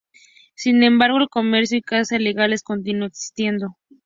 [0.55, 3.77] Sin embargo el comercio y caza ilegales continua existiendo.